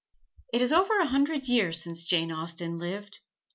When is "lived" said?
2.79-3.19